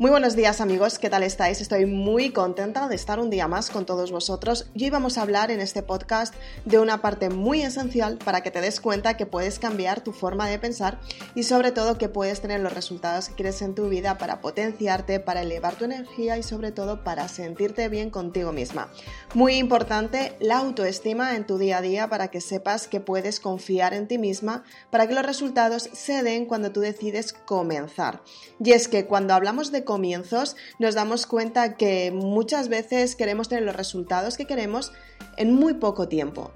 Muy 0.00 0.12
buenos 0.12 0.36
días 0.36 0.60
amigos, 0.60 1.00
¿qué 1.00 1.10
tal 1.10 1.24
estáis? 1.24 1.60
Estoy 1.60 1.84
muy 1.84 2.30
contenta 2.30 2.86
de 2.86 2.94
estar 2.94 3.18
un 3.18 3.30
día 3.30 3.48
más 3.48 3.68
con 3.68 3.84
todos 3.84 4.12
vosotros 4.12 4.70
y 4.72 4.84
hoy 4.84 4.90
vamos 4.90 5.18
a 5.18 5.22
hablar 5.22 5.50
en 5.50 5.58
este 5.58 5.82
podcast 5.82 6.32
de 6.64 6.78
una 6.78 7.02
parte 7.02 7.30
muy 7.30 7.62
esencial 7.62 8.16
para 8.24 8.40
que 8.40 8.52
te 8.52 8.60
des 8.60 8.80
cuenta 8.80 9.16
que 9.16 9.26
puedes 9.26 9.58
cambiar 9.58 10.04
tu 10.04 10.12
forma 10.12 10.48
de 10.48 10.60
pensar 10.60 11.00
y 11.34 11.42
sobre 11.42 11.72
todo 11.72 11.98
que 11.98 12.08
puedes 12.08 12.40
tener 12.40 12.60
los 12.60 12.74
resultados 12.74 13.28
que 13.28 13.34
quieres 13.34 13.60
en 13.60 13.74
tu 13.74 13.88
vida 13.88 14.18
para 14.18 14.40
potenciarte, 14.40 15.18
para 15.18 15.42
elevar 15.42 15.74
tu 15.74 15.86
energía 15.86 16.38
y 16.38 16.44
sobre 16.44 16.70
todo 16.70 17.02
para 17.02 17.26
sentirte 17.26 17.88
bien 17.88 18.10
contigo 18.10 18.52
misma. 18.52 18.92
Muy 19.34 19.54
importante 19.54 20.36
la 20.38 20.58
autoestima 20.58 21.34
en 21.34 21.44
tu 21.44 21.58
día 21.58 21.78
a 21.78 21.82
día 21.82 22.08
para 22.08 22.28
que 22.28 22.40
sepas 22.40 22.86
que 22.86 23.00
puedes 23.00 23.40
confiar 23.40 23.94
en 23.94 24.06
ti 24.06 24.16
misma 24.16 24.62
para 24.90 25.08
que 25.08 25.14
los 25.14 25.26
resultados 25.26 25.90
se 25.92 26.22
den 26.22 26.46
cuando 26.46 26.70
tú 26.70 26.82
decides 26.82 27.32
comenzar. 27.32 28.22
Y 28.62 28.70
es 28.70 28.86
que 28.86 29.04
cuando 29.04 29.34
hablamos 29.34 29.72
de 29.72 29.87
comienzos 29.88 30.54
nos 30.78 30.94
damos 30.94 31.26
cuenta 31.26 31.74
que 31.76 32.10
muchas 32.12 32.68
veces 32.68 33.16
queremos 33.16 33.48
tener 33.48 33.64
los 33.64 33.74
resultados 33.74 34.36
que 34.36 34.44
queremos 34.44 34.92
en 35.38 35.54
muy 35.54 35.72
poco 35.72 36.08
tiempo. 36.08 36.52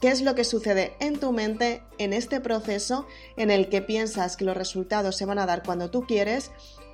¿Qué 0.00 0.08
es 0.08 0.20
lo 0.20 0.34
que 0.34 0.42
sucede 0.42 0.94
en 0.98 1.20
tu 1.20 1.30
mente 1.30 1.84
en 1.98 2.12
este 2.12 2.40
proceso 2.40 3.06
en 3.36 3.52
el 3.52 3.68
que 3.68 3.82
piensas 3.82 4.36
que 4.36 4.44
los 4.44 4.56
resultados 4.56 5.16
se 5.16 5.26
van 5.26 5.38
a 5.38 5.46
dar 5.46 5.62
cuando 5.62 5.92
tú 5.92 6.08
quieres 6.08 6.50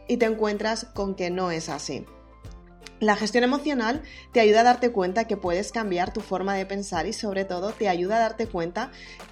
y 0.08 0.18
te 0.18 0.26
encuentras 0.26 0.84
con 0.84 1.14
que 1.14 1.30
no 1.30 1.50
es 1.50 1.70
así? 1.70 2.04
La 3.00 3.16
gestión 3.16 3.44
emocional 3.44 4.02
te 4.32 4.40
ayuda 4.40 4.60
a 4.60 4.64
darte 4.64 4.92
cuenta 4.92 5.26
que 5.26 5.38
puedes 5.38 5.72
cambiar 5.72 6.12
tu 6.12 6.20
forma 6.20 6.54
de 6.54 6.66
pensar 6.66 7.06
y 7.06 7.14
sobre 7.14 7.46
todo 7.46 7.72
te 7.72 7.88
ayuda 7.88 8.16
a 8.16 8.20
darte 8.20 8.46
cuenta 8.46 8.90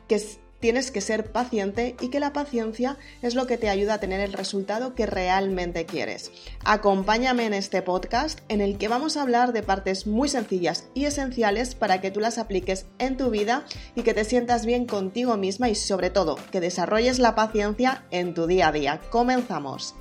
que 0.08 0.18
tienes 0.60 0.90
que 0.90 1.00
ser 1.00 1.30
paciente 1.32 1.96
y 2.00 2.08
que 2.08 2.20
la 2.20 2.32
paciencia 2.32 2.96
es 3.22 3.34
lo 3.34 3.46
que 3.46 3.58
te 3.58 3.68
ayuda 3.68 3.94
a 3.94 4.00
tener 4.00 4.20
el 4.20 4.32
resultado 4.32 4.94
que 4.94 5.06
realmente 5.06 5.86
quieres. 5.86 6.30
Acompáñame 6.64 7.46
en 7.46 7.54
este 7.54 7.82
podcast 7.82 8.40
en 8.48 8.60
el 8.60 8.78
que 8.78 8.88
vamos 8.88 9.16
a 9.16 9.22
hablar 9.22 9.52
de 9.52 9.62
partes 9.62 10.06
muy 10.06 10.28
sencillas 10.28 10.88
y 10.94 11.04
esenciales 11.04 11.74
para 11.74 12.00
que 12.00 12.10
tú 12.10 12.20
las 12.20 12.38
apliques 12.38 12.86
en 12.98 13.16
tu 13.16 13.30
vida 13.30 13.64
y 13.94 14.02
que 14.02 14.14
te 14.14 14.24
sientas 14.24 14.66
bien 14.66 14.86
contigo 14.86 15.36
misma 15.36 15.68
y 15.68 15.74
sobre 15.74 16.10
todo 16.10 16.36
que 16.50 16.60
desarrolles 16.60 17.18
la 17.18 17.34
paciencia 17.34 18.04
en 18.10 18.34
tu 18.34 18.46
día 18.46 18.68
a 18.68 18.72
día. 18.72 19.00
Comenzamos. 19.10 19.94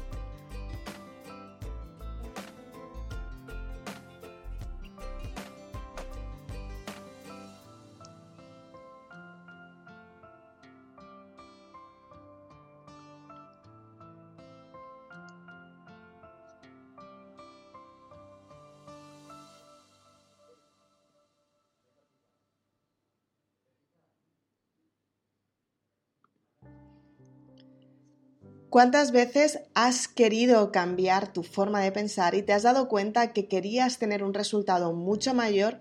¿Cuántas 28.76 29.14
veces 29.14 29.60
has 29.74 30.10
querido 30.10 30.74
cambiar 30.74 31.32
tu 31.32 31.44
forma 31.44 31.80
de 31.80 31.94
pensar 31.94 32.36
y 32.36 32.42
te 32.42 32.52
has 32.52 32.64
dado 32.64 32.90
cuenta 32.90 33.32
que 33.32 33.48
querías 33.48 34.00
tener 34.00 34.22
un 34.22 34.34
resultado 34.34 34.92
mucho 34.92 35.34
mayor 35.34 35.80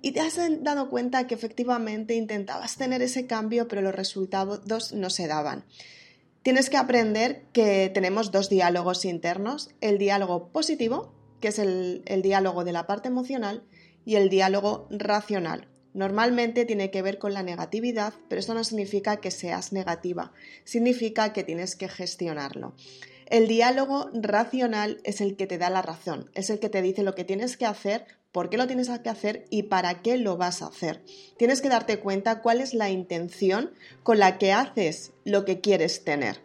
y 0.00 0.12
te 0.12 0.20
has 0.20 0.38
dado 0.60 0.88
cuenta 0.88 1.26
que 1.26 1.34
efectivamente 1.34 2.14
intentabas 2.14 2.76
tener 2.76 3.02
ese 3.02 3.26
cambio 3.26 3.66
pero 3.66 3.82
los 3.82 3.96
resultados 3.96 4.92
no 4.92 5.10
se 5.10 5.26
daban? 5.26 5.64
Tienes 6.44 6.70
que 6.70 6.76
aprender 6.76 7.42
que 7.52 7.90
tenemos 7.92 8.30
dos 8.30 8.48
diálogos 8.48 9.04
internos, 9.04 9.70
el 9.80 9.98
diálogo 9.98 10.50
positivo, 10.50 11.12
que 11.40 11.48
es 11.48 11.58
el, 11.58 12.02
el 12.06 12.22
diálogo 12.22 12.62
de 12.62 12.70
la 12.70 12.86
parte 12.86 13.08
emocional, 13.08 13.64
y 14.04 14.14
el 14.14 14.28
diálogo 14.28 14.86
racional, 14.92 15.66
Normalmente 15.96 16.66
tiene 16.66 16.90
que 16.90 17.00
ver 17.00 17.16
con 17.18 17.32
la 17.32 17.42
negatividad, 17.42 18.12
pero 18.28 18.38
esto 18.38 18.52
no 18.52 18.64
significa 18.64 19.16
que 19.16 19.30
seas 19.30 19.72
negativa, 19.72 20.30
significa 20.64 21.32
que 21.32 21.42
tienes 21.42 21.74
que 21.74 21.88
gestionarlo. 21.88 22.74
El 23.24 23.48
diálogo 23.48 24.10
racional 24.12 25.00
es 25.04 25.22
el 25.22 25.36
que 25.36 25.46
te 25.46 25.56
da 25.56 25.70
la 25.70 25.80
razón, 25.80 26.30
es 26.34 26.50
el 26.50 26.60
que 26.60 26.68
te 26.68 26.82
dice 26.82 27.02
lo 27.02 27.14
que 27.14 27.24
tienes 27.24 27.56
que 27.56 27.64
hacer, 27.64 28.04
por 28.30 28.50
qué 28.50 28.58
lo 28.58 28.66
tienes 28.66 28.90
que 28.90 29.08
hacer 29.08 29.46
y 29.48 29.62
para 29.62 30.02
qué 30.02 30.18
lo 30.18 30.36
vas 30.36 30.60
a 30.60 30.66
hacer. 30.66 31.02
Tienes 31.38 31.62
que 31.62 31.70
darte 31.70 31.98
cuenta 31.98 32.42
cuál 32.42 32.60
es 32.60 32.74
la 32.74 32.90
intención 32.90 33.70
con 34.02 34.18
la 34.18 34.36
que 34.36 34.52
haces 34.52 35.12
lo 35.24 35.46
que 35.46 35.62
quieres 35.62 36.04
tener. 36.04 36.42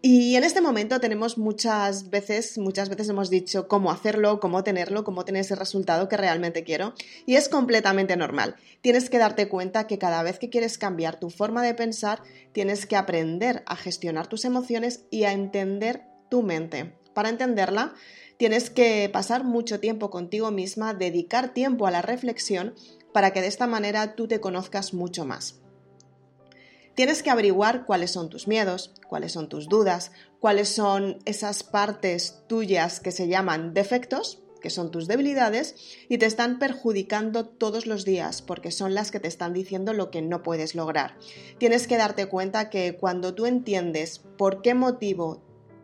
Y 0.00 0.36
en 0.36 0.44
este 0.44 0.60
momento 0.60 1.00
tenemos 1.00 1.38
muchas 1.38 2.08
veces, 2.08 2.56
muchas 2.56 2.88
veces 2.88 3.08
hemos 3.08 3.30
dicho 3.30 3.66
cómo 3.66 3.90
hacerlo, 3.90 4.38
cómo 4.38 4.62
tenerlo, 4.62 5.02
cómo 5.02 5.24
tener 5.24 5.40
ese 5.40 5.56
resultado 5.56 6.08
que 6.08 6.16
realmente 6.16 6.62
quiero. 6.62 6.94
Y 7.26 7.34
es 7.34 7.48
completamente 7.48 8.16
normal. 8.16 8.54
Tienes 8.80 9.10
que 9.10 9.18
darte 9.18 9.48
cuenta 9.48 9.88
que 9.88 9.98
cada 9.98 10.22
vez 10.22 10.38
que 10.38 10.50
quieres 10.50 10.78
cambiar 10.78 11.18
tu 11.18 11.30
forma 11.30 11.64
de 11.64 11.74
pensar, 11.74 12.22
tienes 12.52 12.86
que 12.86 12.94
aprender 12.94 13.64
a 13.66 13.74
gestionar 13.74 14.28
tus 14.28 14.44
emociones 14.44 15.04
y 15.10 15.24
a 15.24 15.32
entender 15.32 16.04
tu 16.30 16.44
mente. 16.44 16.94
Para 17.12 17.30
entenderla, 17.30 17.92
tienes 18.36 18.70
que 18.70 19.10
pasar 19.12 19.42
mucho 19.42 19.80
tiempo 19.80 20.10
contigo 20.10 20.52
misma, 20.52 20.94
dedicar 20.94 21.52
tiempo 21.52 21.88
a 21.88 21.90
la 21.90 22.02
reflexión 22.02 22.76
para 23.12 23.32
que 23.32 23.40
de 23.40 23.48
esta 23.48 23.66
manera 23.66 24.14
tú 24.14 24.28
te 24.28 24.38
conozcas 24.38 24.94
mucho 24.94 25.24
más. 25.24 25.60
Tienes 26.98 27.22
que 27.22 27.30
averiguar 27.30 27.86
cuáles 27.86 28.10
son 28.10 28.28
tus 28.28 28.48
miedos, 28.48 28.92
cuáles 29.06 29.30
son 29.30 29.48
tus 29.48 29.68
dudas, 29.68 30.10
cuáles 30.40 30.68
son 30.68 31.18
esas 31.26 31.62
partes 31.62 32.42
tuyas 32.48 32.98
que 32.98 33.12
se 33.12 33.28
llaman 33.28 33.72
defectos, 33.72 34.42
que 34.60 34.68
son 34.68 34.90
tus 34.90 35.06
debilidades, 35.06 35.76
y 36.08 36.18
te 36.18 36.26
están 36.26 36.58
perjudicando 36.58 37.46
todos 37.46 37.86
los 37.86 38.04
días 38.04 38.42
porque 38.42 38.72
son 38.72 38.94
las 38.94 39.12
que 39.12 39.20
te 39.20 39.28
están 39.28 39.52
diciendo 39.52 39.92
lo 39.92 40.10
que 40.10 40.22
no 40.22 40.42
puedes 40.42 40.74
lograr. 40.74 41.16
Tienes 41.58 41.86
que 41.86 41.98
darte 41.98 42.26
cuenta 42.26 42.68
que 42.68 42.96
cuando 42.96 43.32
tú 43.32 43.46
entiendes 43.46 44.20
por 44.36 44.60
qué 44.60 44.74
motivo 44.74 45.40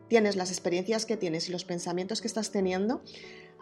tienes 0.08 0.34
las 0.34 0.50
experiencias 0.50 1.06
que 1.06 1.16
tienes 1.16 1.48
y 1.48 1.52
los 1.52 1.64
pensamientos 1.64 2.22
que 2.22 2.26
estás 2.26 2.50
teniendo, 2.50 3.02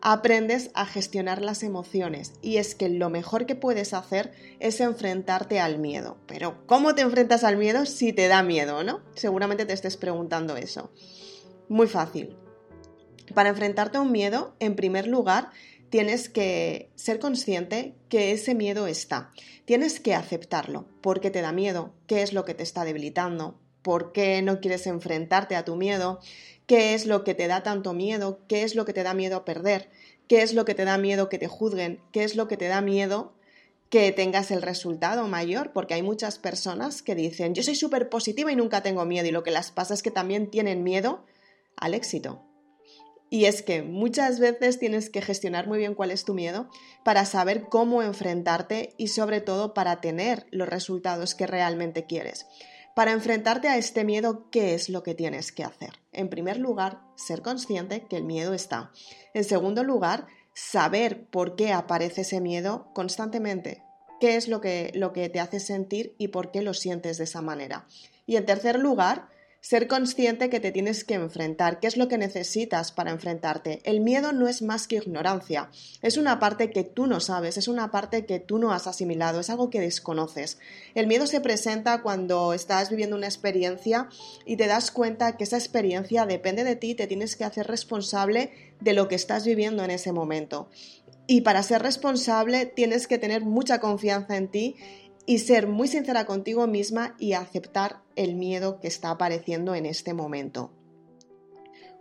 aprendes 0.03 0.71
a 0.75 0.85
gestionar 0.85 1.41
las 1.41 1.63
emociones 1.63 2.33
y 2.43 2.57
es 2.57 2.75
que 2.75 2.89
lo 2.89 3.09
mejor 3.09 3.47
que 3.47 3.55
puedes 3.55 3.95
hacer 3.95 4.33
es 4.59 4.81
enfrentarte 4.81 5.61
al 5.61 5.79
miedo. 5.79 6.19
Pero 6.27 6.67
¿cómo 6.67 6.95
te 6.95 7.03
enfrentas 7.03 7.45
al 7.45 7.57
miedo 7.57 7.87
si 7.87 8.13
te 8.13 8.27
da 8.27 8.43
miedo, 8.43 8.83
no? 8.83 9.01
Seguramente 9.15 9.65
te 9.65 9.73
estés 9.73 9.97
preguntando 9.97 10.57
eso. 10.57 10.91
Muy 11.69 11.87
fácil. 11.87 12.37
Para 13.33 13.51
enfrentarte 13.51 13.97
a 13.99 14.01
un 14.01 14.11
miedo, 14.11 14.57
en 14.59 14.75
primer 14.75 15.07
lugar, 15.07 15.51
tienes 15.89 16.29
que 16.29 16.91
ser 16.97 17.21
consciente 17.21 17.95
que 18.09 18.33
ese 18.33 18.57
miedo 18.57 18.89
está. 18.89 19.33
Tienes 19.65 20.01
que 20.01 20.15
aceptarlo. 20.15 20.89
¿Por 21.01 21.21
qué 21.21 21.31
te 21.31 21.43
da 21.43 21.53
miedo? 21.53 21.95
¿Qué 22.09 22.23
es 22.23 22.33
lo 22.33 22.45
que 22.45 22.55
te 22.55 22.65
está 22.65 22.85
debilitando? 22.85 23.62
¿Por 23.83 24.13
qué 24.13 24.43
no 24.43 24.61
quieres 24.61 24.87
enfrentarte 24.87 25.57
a 25.57 25.65
tu 25.65 25.77
miedo? 25.77 26.21
qué 26.67 26.95
es 26.95 27.07
lo 27.07 27.25
que 27.25 27.35
te 27.35 27.49
da 27.49 27.63
tanto 27.63 27.93
miedo, 27.93 28.41
qué 28.49 28.63
es 28.63 28.75
lo 28.75 28.85
que 28.85 28.93
te 28.93 29.03
da 29.03 29.15
miedo 29.15 29.45
perder, 29.45 29.91
qué 30.29 30.43
es 30.43 30.55
lo 30.55 30.65
que 30.65 30.75
te 30.75 30.85
da 30.85 30.99
miedo 30.99 31.29
que 31.29 31.39
te 31.39 31.47
juzguen, 31.47 32.01
qué 32.13 32.25
es 32.25 32.37
lo 32.37 32.49
que 32.49 32.57
te 32.57 32.69
da 32.69 32.81
miedo 32.81 33.35
que 33.91 34.11
tengas 34.11 34.51
el 34.51 34.63
resultado 34.63 35.29
mayor, 35.29 35.73
porque 35.75 35.93
hay 35.93 36.03
muchas 36.03 36.39
personas 36.39 37.03
que 37.03 37.15
dicen, 37.15 37.55
yo 37.55 37.63
soy 37.63 37.75
súper 37.75 38.09
positiva 38.09 38.51
y 38.51 38.57
nunca 38.57 38.83
tengo 38.83 39.05
miedo, 39.05 39.29
y 39.29 39.33
lo 39.33 39.43
que 39.43 39.51
las 39.51 39.71
pasa 39.71 39.93
es 39.93 40.03
que 40.03 40.11
también 40.11 40.51
tienen 40.51 40.83
miedo 40.83 41.27
al 41.77 41.93
éxito. 41.93 42.43
Y 43.29 43.45
es 43.45 43.63
que 43.63 43.83
muchas 43.83 44.41
veces 44.41 44.79
tienes 44.79 45.11
que 45.11 45.21
gestionar 45.21 45.67
muy 45.67 45.77
bien 45.77 45.95
cuál 45.95 46.11
es 46.11 46.25
tu 46.25 46.33
miedo 46.33 46.71
para 47.05 47.27
saber 47.27 47.65
cómo 47.65 48.03
enfrentarte 48.03 48.95
y 48.97 49.09
sobre 49.09 49.43
todo 49.43 49.75
para 49.75 50.01
tener 50.01 50.47
los 50.51 50.71
resultados 50.71 51.35
que 51.35 51.47
realmente 51.47 52.07
quieres. 52.07 52.47
Para 52.95 53.13
enfrentarte 53.13 53.69
a 53.69 53.79
este 53.79 54.05
miedo, 54.05 54.51
¿qué 54.51 54.75
es 54.75 54.91
lo 54.91 55.03
que 55.03 55.15
tienes 55.15 55.51
que 55.51 55.65
hacer? 55.65 56.01
En 56.13 56.29
primer 56.29 56.59
lugar, 56.59 57.01
ser 57.17 57.41
consciente 57.41 58.05
que 58.05 58.17
el 58.19 58.25
miedo 58.25 58.53
está. 58.53 58.93
En 59.33 59.45
segundo 59.45 59.83
lugar, 59.83 60.27
saber 60.55 61.25
por 61.27 61.57
qué 61.57 61.73
aparece 61.73 62.21
ese 62.21 62.43
miedo 62.43 62.91
constantemente. 62.93 63.83
¿Qué 64.21 64.37
es 64.37 64.47
lo 64.47 64.61
que, 64.61 64.93
lo 64.95 65.15
que 65.15 65.31
te 65.31 65.41
hace 65.41 65.59
sentir 65.59 66.15
y 66.19 66.29
por 66.29 66.51
qué 66.51 66.61
lo 66.61 66.75
sientes 66.75 67.17
de 67.17 67.25
esa 67.25 67.41
manera? 67.41 67.87
Y 68.27 68.37
en 68.37 68.45
tercer 68.45 68.79
lugar, 68.79 69.31
ser 69.63 69.87
consciente 69.87 70.51
que 70.51 70.59
te 70.59 70.73
tienes 70.73 71.05
que 71.05 71.15
enfrentar, 71.15 71.79
qué 71.79 71.87
es 71.87 71.97
lo 71.97 72.09
que 72.09 72.19
necesitas 72.19 72.91
para 72.91 73.13
enfrentarte. 73.13 73.81
El 73.85 74.01
miedo 74.01 74.33
no 74.33 74.49
es 74.49 74.61
más 74.61 74.89
que 74.89 74.97
ignorancia, 74.97 75.71
es 76.03 76.17
una 76.17 76.41
parte 76.41 76.71
que 76.71 76.83
tú 76.83 77.07
no 77.07 77.21
sabes, 77.21 77.57
es 77.57 77.69
una 77.69 77.93
parte 77.93 78.27
que 78.27 78.41
tú 78.41 78.59
no 78.59 78.73
has 78.73 78.89
asimilado, 78.89 79.39
es 79.39 79.51
algo 79.51 79.71
que 79.71 79.81
desconoces. 79.81 80.59
El 80.97 81.07
miedo 81.07 81.29
se 81.29 81.41
presenta 81.41 82.03
cuando 82.03 82.53
estás 82.53 82.91
viviendo 82.91 83.15
una 83.15 83.29
experiencia 83.29 84.09
y 84.45 84.57
te 84.57 84.67
das 84.67 84.91
cuenta 84.91 85.37
que 85.37 85.45
esa 85.45 85.59
experiencia 85.59 86.27
depende 86.27 86.65
de 86.65 86.75
ti, 86.75 86.97
te 86.97 87.07
tienes 87.07 87.37
que 87.37 87.45
hacer 87.45 87.69
responsable 87.69 88.51
de 88.81 88.95
lo 88.95 89.07
que 89.07 89.15
estás 89.15 89.47
viviendo 89.47 89.85
en 89.85 89.93
ese 89.93 90.11
momento. 90.11 90.69
Y 91.29 91.43
para 91.43 91.63
ser 91.63 91.83
responsable 91.83 92.67
tienes 92.67 93.07
que 93.07 93.17
tener 93.17 93.43
mucha 93.43 93.79
confianza 93.79 94.37
en 94.37 94.49
ti 94.49 94.77
y 95.27 95.39
ser 95.39 95.67
muy 95.67 95.89
sincera 95.89 96.27
contigo 96.27 96.67
misma 96.67 97.15
y 97.19 97.35
aceptar 97.35 98.03
el 98.17 98.35
miedo 98.35 98.81
que 98.81 98.89
está 98.89 99.11
apareciendo 99.11 99.75
en 99.75 99.87
este 99.87 100.15
momento. 100.15 100.73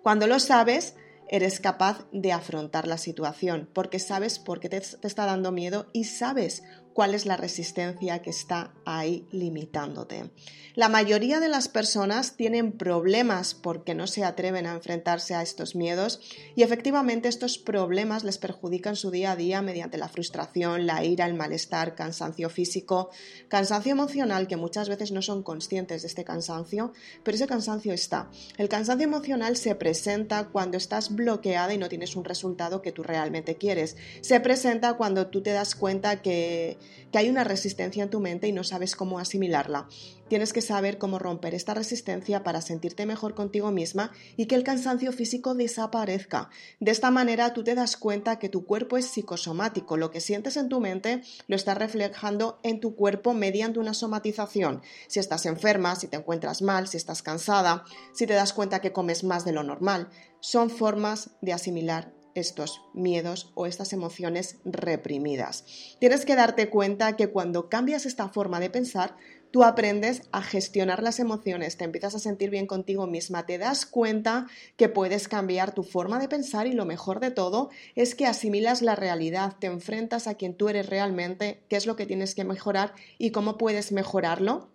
Cuando 0.01 0.25
lo 0.25 0.39
sabes, 0.39 0.95
eres 1.27 1.59
capaz 1.59 2.05
de 2.11 2.33
afrontar 2.33 2.87
la 2.87 2.97
situación, 2.97 3.69
porque 3.73 3.99
sabes 3.99 4.39
por 4.39 4.59
qué 4.59 4.69
te, 4.69 4.77
está 4.77 5.25
dando 5.25 5.51
miedo 5.51 5.87
y 5.93 6.05
sabes 6.05 6.63
cuál 6.93 7.13
es 7.13 7.25
la 7.25 7.37
resistencia 7.37 8.21
que 8.21 8.29
está 8.29 8.73
ahí 8.85 9.27
limitándote. 9.31 10.31
La 10.73 10.87
mayoría 10.87 11.41
de 11.41 11.49
las 11.49 11.67
personas 11.67 12.37
tienen 12.37 12.71
problemas 12.71 13.53
porque 13.53 13.93
no 13.93 14.07
se 14.07 14.23
atreven 14.23 14.65
a 14.65 14.73
enfrentarse 14.73 15.35
a 15.35 15.41
estos 15.41 15.75
miedos 15.75 16.21
y 16.55 16.63
efectivamente 16.63 17.27
estos 17.27 17.57
problemas 17.57 18.23
les 18.23 18.37
perjudican 18.37 18.95
su 18.95 19.11
día 19.11 19.33
a 19.33 19.35
día 19.35 19.61
mediante 19.61 19.97
la 19.97 20.07
frustración, 20.07 20.85
la 20.85 21.03
ira, 21.03 21.25
el 21.25 21.33
malestar, 21.33 21.93
cansancio 21.93 22.49
físico, 22.49 23.09
cansancio 23.49 23.91
emocional 23.91 24.47
que 24.47 24.55
muchas 24.55 24.87
veces 24.87 25.11
no 25.11 25.21
son 25.21 25.43
conscientes 25.43 26.03
de 26.03 26.07
este 26.07 26.23
cansancio, 26.23 26.93
pero 27.23 27.35
ese 27.35 27.47
cansancio 27.47 27.91
está. 27.91 28.29
El 28.57 28.69
cansancio 28.69 29.05
emocional 29.05 29.57
se 29.57 29.75
presenta 29.75 30.47
cuando 30.47 30.77
estás 30.77 31.13
bloqueada 31.13 31.73
y 31.73 31.77
no 31.77 31.89
tienes 31.89 32.15
un 32.15 32.23
resultado 32.23 32.81
que 32.81 32.93
tú 32.93 33.03
realmente 33.03 33.55
quieres. 33.55 33.97
Se 34.21 34.39
presenta 34.39 34.93
cuando 34.93 35.27
tú 35.27 35.43
te 35.43 35.51
das 35.51 35.75
cuenta 35.75 36.21
que 36.21 36.77
que 37.11 37.17
hay 37.17 37.29
una 37.29 37.43
resistencia 37.43 38.03
en 38.03 38.09
tu 38.09 38.19
mente 38.19 38.47
y 38.47 38.51
no 38.51 38.63
sabes 38.63 38.95
cómo 38.95 39.19
asimilarla. 39.19 39.87
Tienes 40.27 40.53
que 40.53 40.61
saber 40.61 40.97
cómo 40.97 41.19
romper 41.19 41.53
esta 41.53 41.73
resistencia 41.73 42.43
para 42.43 42.61
sentirte 42.61 43.05
mejor 43.05 43.35
contigo 43.35 43.69
misma 43.71 44.11
y 44.37 44.45
que 44.45 44.55
el 44.55 44.63
cansancio 44.63 45.11
físico 45.11 45.55
desaparezca. 45.55 46.49
De 46.79 46.91
esta 46.91 47.11
manera 47.11 47.53
tú 47.53 47.63
te 47.65 47.75
das 47.75 47.97
cuenta 47.97 48.39
que 48.39 48.47
tu 48.47 48.65
cuerpo 48.65 48.97
es 48.97 49.07
psicosomático. 49.07 49.97
Lo 49.97 50.09
que 50.09 50.21
sientes 50.21 50.55
en 50.55 50.69
tu 50.69 50.79
mente 50.79 51.21
lo 51.47 51.57
estás 51.57 51.77
reflejando 51.77 52.59
en 52.63 52.79
tu 52.79 52.95
cuerpo 52.95 53.33
mediante 53.33 53.79
una 53.79 53.93
somatización. 53.93 54.81
Si 55.07 55.19
estás 55.19 55.45
enferma, 55.45 55.97
si 55.97 56.07
te 56.07 56.15
encuentras 56.15 56.61
mal, 56.61 56.87
si 56.87 56.95
estás 56.95 57.21
cansada, 57.21 57.83
si 58.13 58.25
te 58.25 58.33
das 58.33 58.53
cuenta 58.53 58.79
que 58.79 58.93
comes 58.93 59.25
más 59.25 59.43
de 59.43 59.51
lo 59.51 59.63
normal, 59.63 60.09
son 60.39 60.69
formas 60.69 61.31
de 61.41 61.53
asimilar 61.53 62.20
estos 62.35 62.81
miedos 62.93 63.51
o 63.55 63.65
estas 63.65 63.93
emociones 63.93 64.57
reprimidas. 64.65 65.65
Tienes 65.99 66.25
que 66.25 66.35
darte 66.35 66.69
cuenta 66.69 67.15
que 67.15 67.27
cuando 67.27 67.69
cambias 67.69 68.05
esta 68.05 68.29
forma 68.29 68.59
de 68.59 68.69
pensar, 68.69 69.15
tú 69.51 69.63
aprendes 69.63 70.23
a 70.31 70.41
gestionar 70.41 71.03
las 71.03 71.19
emociones, 71.19 71.77
te 71.77 71.83
empiezas 71.83 72.15
a 72.15 72.19
sentir 72.19 72.49
bien 72.49 72.67
contigo 72.67 73.05
misma, 73.05 73.45
te 73.45 73.57
das 73.57 73.85
cuenta 73.85 74.47
que 74.77 74.89
puedes 74.89 75.27
cambiar 75.27 75.73
tu 75.73 75.83
forma 75.83 76.19
de 76.19 76.29
pensar 76.29 76.67
y 76.67 76.73
lo 76.73 76.85
mejor 76.85 77.19
de 77.19 77.31
todo 77.31 77.69
es 77.95 78.15
que 78.15 78.25
asimilas 78.25 78.81
la 78.81 78.95
realidad, 78.95 79.55
te 79.59 79.67
enfrentas 79.67 80.27
a 80.27 80.35
quien 80.35 80.55
tú 80.55 80.69
eres 80.69 80.87
realmente, 80.87 81.63
qué 81.69 81.75
es 81.75 81.85
lo 81.85 81.95
que 81.95 82.05
tienes 82.05 82.33
que 82.33 82.45
mejorar 82.45 82.93
y 83.17 83.31
cómo 83.31 83.57
puedes 83.57 83.91
mejorarlo 83.91 84.69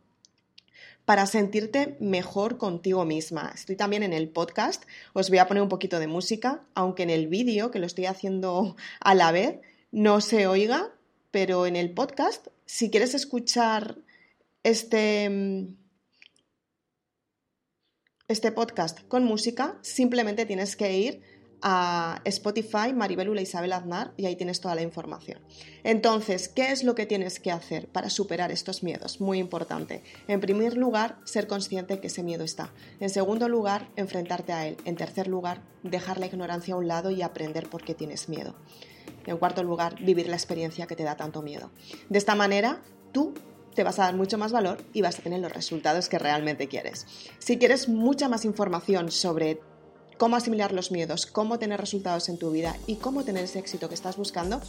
para 1.06 1.24
sentirte 1.26 1.96
mejor 2.00 2.58
contigo 2.58 3.04
misma. 3.06 3.52
Estoy 3.54 3.76
también 3.76 4.02
en 4.02 4.12
el 4.12 4.28
podcast, 4.28 4.84
os 5.14 5.30
voy 5.30 5.38
a 5.38 5.46
poner 5.46 5.62
un 5.62 5.68
poquito 5.68 6.00
de 6.00 6.08
música, 6.08 6.66
aunque 6.74 7.04
en 7.04 7.10
el 7.10 7.28
vídeo, 7.28 7.70
que 7.70 7.78
lo 7.78 7.86
estoy 7.86 8.06
haciendo 8.06 8.76
a 9.00 9.14
la 9.14 9.30
vez, 9.32 9.60
no 9.92 10.20
se 10.20 10.48
oiga, 10.48 10.92
pero 11.30 11.64
en 11.66 11.76
el 11.76 11.94
podcast, 11.94 12.48
si 12.66 12.90
quieres 12.90 13.14
escuchar 13.14 13.98
este, 14.64 15.68
este 18.26 18.50
podcast 18.50 19.00
con 19.06 19.24
música, 19.24 19.78
simplemente 19.82 20.44
tienes 20.44 20.74
que 20.74 20.98
ir 20.98 21.22
a 21.62 22.20
Spotify, 22.24 22.92
Maribelula 22.94 23.40
Isabel 23.40 23.72
Aznar, 23.72 24.12
y 24.16 24.26
ahí 24.26 24.36
tienes 24.36 24.60
toda 24.60 24.74
la 24.74 24.82
información. 24.82 25.40
Entonces, 25.84 26.48
¿qué 26.48 26.70
es 26.72 26.84
lo 26.84 26.94
que 26.94 27.06
tienes 27.06 27.40
que 27.40 27.50
hacer 27.50 27.88
para 27.88 28.10
superar 28.10 28.52
estos 28.52 28.82
miedos? 28.82 29.20
Muy 29.20 29.38
importante. 29.38 30.02
En 30.28 30.40
primer 30.40 30.76
lugar, 30.76 31.18
ser 31.24 31.46
consciente 31.46 32.00
que 32.00 32.08
ese 32.08 32.22
miedo 32.22 32.44
está. 32.44 32.72
En 33.00 33.10
segundo 33.10 33.48
lugar, 33.48 33.88
enfrentarte 33.96 34.52
a 34.52 34.66
él. 34.66 34.76
En 34.84 34.96
tercer 34.96 35.28
lugar, 35.28 35.62
dejar 35.82 36.18
la 36.18 36.26
ignorancia 36.26 36.74
a 36.74 36.78
un 36.78 36.88
lado 36.88 37.10
y 37.10 37.22
aprender 37.22 37.68
por 37.68 37.82
qué 37.82 37.94
tienes 37.94 38.28
miedo. 38.28 38.54
En 39.26 39.38
cuarto 39.38 39.62
lugar, 39.62 39.96
vivir 40.02 40.28
la 40.28 40.36
experiencia 40.36 40.86
que 40.86 40.96
te 40.96 41.04
da 41.04 41.16
tanto 41.16 41.42
miedo. 41.42 41.70
De 42.08 42.18
esta 42.18 42.34
manera, 42.34 42.82
tú 43.12 43.34
te 43.74 43.84
vas 43.84 43.98
a 43.98 44.04
dar 44.04 44.16
mucho 44.16 44.38
más 44.38 44.52
valor 44.52 44.78
y 44.92 45.02
vas 45.02 45.18
a 45.18 45.22
tener 45.22 45.40
los 45.40 45.52
resultados 45.52 46.08
que 46.08 46.18
realmente 46.18 46.66
quieres. 46.66 47.06
Si 47.38 47.58
quieres 47.58 47.88
mucha 47.88 48.28
más 48.28 48.44
información 48.44 49.10
sobre 49.10 49.60
cómo 50.16 50.36
asimilar 50.36 50.72
los 50.72 50.90
miedos, 50.90 51.26
cómo 51.26 51.58
tener 51.58 51.80
resultados 51.80 52.28
en 52.28 52.38
tu 52.38 52.50
vida 52.50 52.76
y 52.86 52.96
cómo 52.96 53.24
tener 53.24 53.44
ese 53.44 53.58
éxito 53.58 53.88
que 53.88 53.94
estás 53.94 54.16
buscando, 54.16 54.60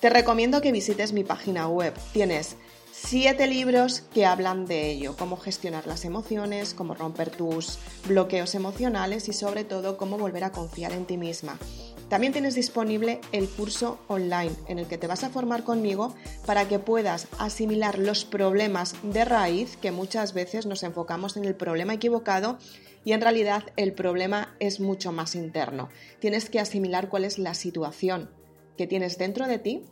te 0.00 0.10
recomiendo 0.10 0.60
que 0.60 0.72
visites 0.72 1.12
mi 1.12 1.24
página 1.24 1.68
web. 1.68 1.94
Tienes 2.12 2.56
siete 2.92 3.46
libros 3.46 4.02
que 4.12 4.26
hablan 4.26 4.66
de 4.66 4.90
ello, 4.90 5.16
cómo 5.16 5.36
gestionar 5.36 5.86
las 5.86 6.04
emociones, 6.04 6.74
cómo 6.74 6.94
romper 6.94 7.30
tus 7.30 7.78
bloqueos 8.06 8.54
emocionales 8.54 9.28
y 9.28 9.32
sobre 9.32 9.64
todo 9.64 9.96
cómo 9.96 10.18
volver 10.18 10.44
a 10.44 10.52
confiar 10.52 10.92
en 10.92 11.06
ti 11.06 11.16
misma. 11.16 11.58
También 12.08 12.32
tienes 12.32 12.54
disponible 12.54 13.20
el 13.32 13.48
curso 13.48 13.98
online 14.08 14.52
en 14.68 14.78
el 14.78 14.86
que 14.86 14.98
te 14.98 15.06
vas 15.06 15.24
a 15.24 15.30
formar 15.30 15.64
conmigo 15.64 16.14
para 16.46 16.68
que 16.68 16.78
puedas 16.78 17.28
asimilar 17.38 17.98
los 17.98 18.24
problemas 18.24 18.94
de 19.02 19.24
raíz 19.24 19.76
que 19.78 19.90
muchas 19.90 20.34
veces 20.34 20.66
nos 20.66 20.82
enfocamos 20.82 21.36
en 21.36 21.46
el 21.46 21.54
problema 21.54 21.94
equivocado 21.94 22.58
y 23.04 23.12
en 23.12 23.20
realidad 23.20 23.64
el 23.76 23.92
problema 23.92 24.56
es 24.60 24.80
mucho 24.80 25.12
más 25.12 25.34
interno. 25.34 25.88
Tienes 26.20 26.50
que 26.50 26.60
asimilar 26.60 27.08
cuál 27.08 27.24
es 27.24 27.38
la 27.38 27.54
situación 27.54 28.30
que 28.76 28.86
tienes 28.86 29.18
dentro 29.18 29.46
de 29.46 29.58
ti 29.58 29.82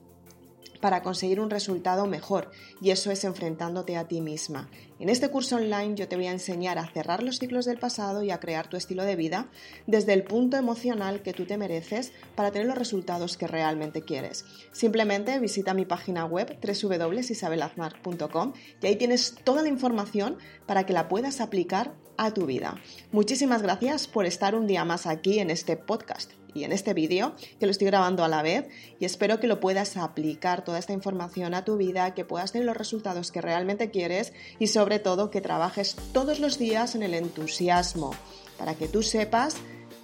para 0.83 1.03
conseguir 1.03 1.39
un 1.39 1.49
resultado 1.49 2.07
mejor 2.07 2.51
y 2.81 2.91
eso 2.91 3.13
es 3.13 3.23
enfrentándote 3.23 3.97
a 3.97 4.09
ti 4.09 4.21
misma. 4.21 4.69
En 4.99 5.09
este 5.09 5.31
curso 5.31 5.55
online 5.57 5.95
yo 5.95 6.09
te 6.09 6.17
voy 6.17 6.27
a 6.27 6.33
enseñar 6.33 6.77
a 6.79 6.89
cerrar 6.89 7.23
los 7.23 7.39
ciclos 7.39 7.67
del 7.67 7.79
pasado 7.79 8.25
y 8.25 8.33
a 8.33 8.41
crear 8.41 8.69
tu 8.69 8.77
estilo 8.77 9.05
de 9.05 9.15
vida 9.15 9.49
desde 9.87 10.13
el 10.13 10.25
punto 10.25 10.57
emocional 10.57 11.23
que 11.23 11.33
tú 11.33 11.47
te 11.47 11.57
mereces 11.57 12.13
para 12.35 12.51
tener 12.51 12.67
los 12.67 12.77
resultados 12.77 13.37
que 13.37 13.47
realmente 13.47 14.03
quieres. 14.03 14.45
Simplemente 14.73 15.39
visita 15.39 15.73
mi 15.73 15.85
página 15.85 16.25
web 16.25 16.59
www.isabelaznar.com 16.61 18.53
y 18.83 18.87
ahí 18.87 18.97
tienes 18.97 19.37
toda 19.45 19.63
la 19.63 19.69
información 19.69 20.37
para 20.67 20.85
que 20.85 20.93
la 20.93 21.07
puedas 21.09 21.41
aplicar 21.41 21.95
tu 22.31 22.47
vida. 22.47 22.81
Muchísimas 23.11 23.63
gracias 23.63 24.07
por 24.07 24.25
estar 24.25 24.55
un 24.55 24.67
día 24.67 24.85
más 24.85 25.07
aquí 25.07 25.41
en 25.41 25.51
este 25.51 25.77
podcast 25.77 26.31
y 26.55 26.65
en 26.65 26.73
este 26.73 26.95
vídeo, 26.95 27.35
que 27.59 27.67
lo 27.67 27.73
estoy 27.73 27.87
grabando 27.87 28.25
a 28.25 28.29
la 28.29 28.43
vez, 28.43 28.69
y 29.01 29.05
espero 29.05 29.41
que 29.41 29.47
lo 29.47 29.61
puedas 29.61 29.97
aplicar 29.97 30.65
toda 30.65 30.79
esta 30.79 30.93
información 30.93 31.55
a 31.55 31.65
tu 31.65 31.77
vida, 31.77 32.15
que 32.15 32.25
puedas 32.25 32.53
tener 32.53 32.67
los 32.67 32.77
resultados 32.77 33.33
que 33.33 33.41
realmente 33.41 33.91
quieres 33.91 34.33
y 34.59 34.67
sobre 34.67 34.99
todo 34.99 35.31
que 35.31 35.41
trabajes 35.41 35.97
todos 36.13 36.41
los 36.41 36.59
días 36.59 36.95
en 36.95 37.03
el 37.03 37.15
entusiasmo, 37.15 38.15
para 38.59 38.75
que 38.75 38.89
tú 38.89 39.03
sepas 39.03 39.57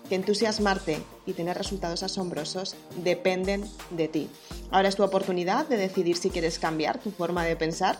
que 0.09 0.15
entusiasmarte 0.15 1.03
y 1.27 1.35
tener 1.35 1.57
resultados 1.59 2.03
asombrosos 2.03 2.77
dependen 3.05 3.65
de 3.91 4.09
ti. 4.09 4.31
Ahora 4.71 4.89
es 4.89 4.97
tu 4.97 5.03
oportunidad 5.03 5.69
de 5.69 5.77
decidir 5.77 6.17
si 6.17 6.31
quieres 6.31 6.59
cambiar 6.59 6.99
tu 6.99 7.11
forma 7.11 7.45
de 7.45 7.57
pensar 7.57 7.99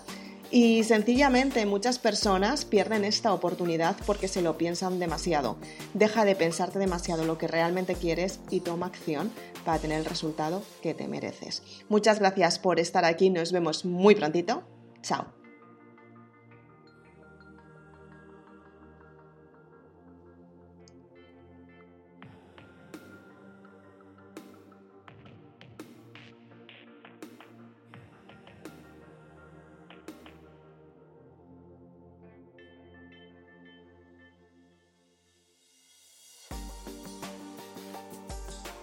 y 0.51 0.85
sencillamente 0.85 1.67
muchas 1.67 1.99
personas 1.99 2.65
pierden 2.65 3.05
esta 3.05 3.33
oportunidad 3.33 3.97
porque 4.07 4.29
se 4.29 4.43
lo 4.43 4.57
piensan 4.57 4.99
demasiado. 4.99 5.57
Deja 5.95 6.25
de 6.25 6.35
pensarte 6.35 6.79
demasiado 6.79 7.25
lo 7.25 7.39
que 7.39 7.49
realmente 7.49 7.95
quieres 7.95 8.41
y 8.51 8.61
toma 8.61 8.87
acción 8.87 9.31
para 9.65 9.79
tener 9.79 9.99
el 9.99 10.05
resultado 10.05 10.63
que 10.83 10.95
te 10.95 11.09
mereces. 11.09 11.63
Muchas 11.89 12.19
gracias 12.19 12.59
por 12.59 12.81
estar 12.81 13.05
aquí, 13.05 13.31
nos 13.31 13.53
vemos 13.53 13.85
muy 13.85 14.15
prontito. 14.15 14.63
Chao. 15.03 15.38